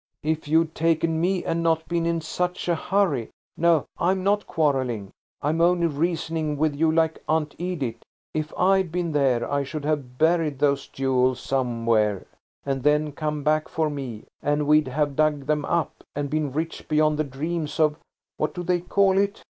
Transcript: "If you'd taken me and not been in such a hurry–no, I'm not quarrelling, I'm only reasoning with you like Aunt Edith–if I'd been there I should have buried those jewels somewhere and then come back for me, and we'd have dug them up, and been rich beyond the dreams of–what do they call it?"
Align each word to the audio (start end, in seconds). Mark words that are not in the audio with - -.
"If 0.23 0.47
you'd 0.47 0.73
taken 0.73 1.21
me 1.21 1.45
and 1.45 1.61
not 1.61 1.87
been 1.87 2.07
in 2.07 2.21
such 2.21 2.67
a 2.67 2.73
hurry–no, 2.73 3.85
I'm 3.99 4.23
not 4.23 4.47
quarrelling, 4.47 5.11
I'm 5.43 5.61
only 5.61 5.85
reasoning 5.85 6.57
with 6.57 6.75
you 6.75 6.91
like 6.91 7.21
Aunt 7.29 7.53
Edith–if 7.59 8.51
I'd 8.57 8.91
been 8.91 9.11
there 9.11 9.47
I 9.51 9.63
should 9.63 9.85
have 9.85 10.17
buried 10.17 10.57
those 10.57 10.87
jewels 10.87 11.39
somewhere 11.39 12.25
and 12.65 12.81
then 12.81 13.11
come 13.11 13.43
back 13.43 13.67
for 13.69 13.91
me, 13.91 14.23
and 14.41 14.65
we'd 14.65 14.87
have 14.87 15.15
dug 15.15 15.45
them 15.45 15.65
up, 15.65 15.93
and 16.15 16.31
been 16.31 16.51
rich 16.51 16.87
beyond 16.87 17.19
the 17.19 17.23
dreams 17.23 17.79
of–what 17.79 18.55
do 18.55 18.63
they 18.63 18.79
call 18.79 19.19
it?" 19.19 19.43